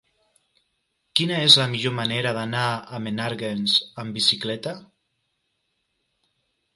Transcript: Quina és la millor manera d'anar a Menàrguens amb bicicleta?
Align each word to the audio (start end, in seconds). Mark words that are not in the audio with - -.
Quina 1.19 1.35
és 1.49 1.57
la 1.61 1.67
millor 1.73 1.93
manera 1.99 2.31
d'anar 2.37 2.63
a 2.71 2.99
Menàrguens 3.07 3.75
amb 4.05 4.17
bicicleta? 4.19 4.73